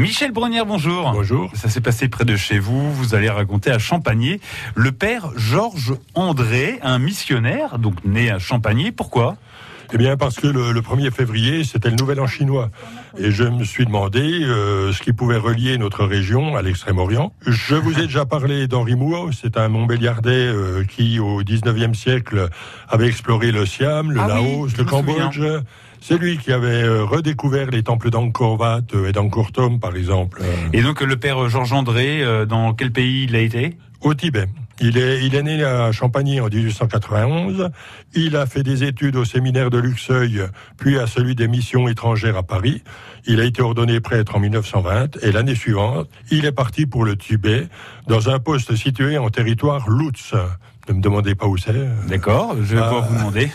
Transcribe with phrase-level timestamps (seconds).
[0.00, 1.12] Michel Brunière, bonjour.
[1.12, 1.50] Bonjour.
[1.54, 2.90] Ça s'est passé près de chez vous.
[2.90, 4.40] Vous allez raconter à Champagné
[4.74, 8.92] le père Georges André, un missionnaire, donc né à Champagné.
[8.92, 9.36] Pourquoi?
[9.92, 12.70] Eh bien, parce que le, 1er février, c'était le nouvel an chinois.
[13.18, 17.32] Et je me suis demandé euh, ce qui pouvait relier notre région à l'Extrême-Orient.
[17.46, 22.48] Je vous ai déjà parlé d'Henri Mouot, c'est un Montbéliardais euh, qui, au 19e siècle,
[22.88, 25.42] avait exploré le Siam, le Ah Laos, le Cambodge.
[26.00, 30.42] C'est lui qui avait euh, redécouvert les temples d'Angkor Wat et d'Angkor Thom, par exemple.
[30.72, 33.76] Et donc, le père Georges André, dans quel pays il a été?
[34.00, 34.46] Au Tibet.
[34.82, 37.70] Il est, il est né à Champagny en 1891.
[38.14, 40.42] Il a fait des études au séminaire de Luxeuil,
[40.78, 42.82] puis à celui des missions étrangères à Paris.
[43.26, 47.16] Il a été ordonné prêtre en 1920 et l'année suivante, il est parti pour le
[47.16, 47.68] Tibet
[48.06, 50.34] dans un poste situé en territoire Lutz.
[50.88, 51.88] Ne me demandez pas où c'est.
[52.08, 53.50] D'accord, je vais pouvoir vous demander.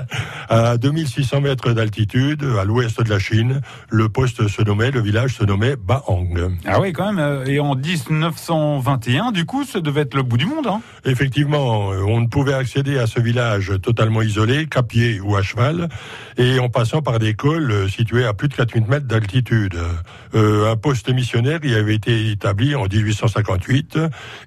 [0.48, 5.34] à 2600 mètres d'altitude, à l'ouest de la Chine, le poste se nommait, le village
[5.34, 6.56] se nommait Bahang.
[6.66, 7.18] Ah oui, quand même.
[7.18, 10.66] Euh, et en 1921, du coup, ça devait être le bout du monde.
[10.66, 15.36] Hein Effectivement, euh, on ne pouvait accéder à ce village totalement isolé qu'à pied ou
[15.36, 15.88] à cheval,
[16.38, 19.76] et en passant par des cols euh, situés à plus de 4000 mètres d'altitude.
[20.34, 23.98] un poste missionnaire y avait été établi en 1858,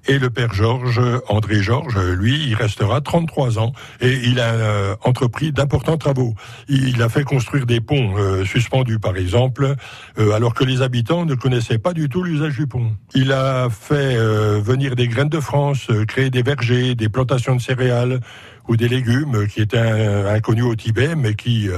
[0.06, 4.96] et le père Georges, André Georges, lui, il restera 33 ans et il a euh,
[5.02, 6.34] entrepris d'importants travaux.
[6.68, 9.74] Il a fait construire des ponts euh, suspendus, par exemple,
[10.18, 12.92] euh, alors que les habitants ne connaissaient pas du tout l'usage du pont.
[13.14, 14.16] Il a fait
[14.60, 18.20] venir des graines de France, créer des vergers, des plantations de céréales
[18.68, 21.68] ou des légumes qui étaient inconnus au Tibet, mais qui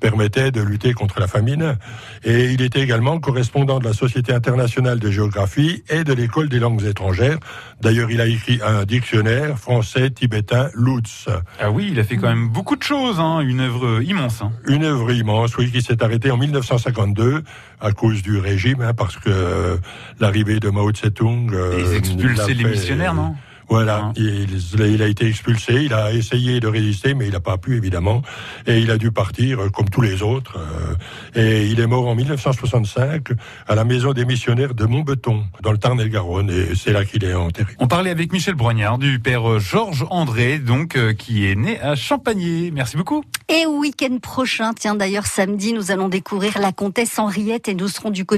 [0.00, 1.76] permettaient de lutter contre la famine.
[2.24, 6.58] Et il était également correspondant de la Société internationale de géographie et de l'École des
[6.58, 7.38] langues étrangères.
[7.80, 11.28] D'ailleurs, il a écrit un dictionnaire français, tibétain, Lutz.
[11.60, 14.42] Ah oui, il a fait quand même beaucoup de choses, hein, une œuvre immense.
[14.42, 14.52] Hein.
[14.66, 17.42] Une œuvre immense, oui, qui s'est arrêtée en 1952
[17.80, 19.76] à cause du régime, hein, parce que euh,
[20.20, 21.52] l'arrivée de Mao Tse-tung...
[21.52, 23.34] Euh, ils expulsaient les missionnaires, non?
[23.68, 24.12] Voilà, hein.
[24.16, 28.22] il, a été expulsé, il a essayé de résister, mais il n'a pas pu évidemment,
[28.66, 30.58] et il a dû partir euh, comme tous les autres.
[30.58, 33.30] Euh, et il est mort en 1965
[33.66, 37.34] à la maison des missionnaires de Montbeton, dans le Tarn-et-Garonne, et c'est là qu'il est
[37.34, 37.72] enterré.
[37.78, 41.94] On parlait avec Michel Broignard du père Georges André, donc euh, qui est né à
[41.94, 42.70] Champagné.
[42.70, 43.24] Merci beaucoup.
[43.48, 47.88] Et au week-end prochain, tiens d'ailleurs samedi, nous allons découvrir la comtesse Henriette et nous
[47.88, 48.24] serons du côté